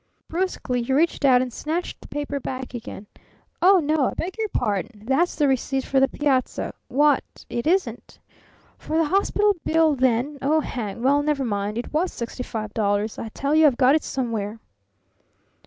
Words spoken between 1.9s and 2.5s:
the paper